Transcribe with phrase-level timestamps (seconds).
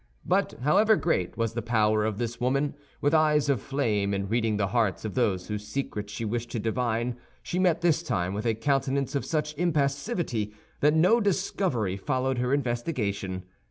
[0.25, 4.57] But however great was the power of this woman with eyes of flame in reading
[4.57, 8.47] the hearts of those whose secrets she wished to divine, she met this time with
[8.47, 13.43] a countenance of such impassivity that no discovery followed her investigation.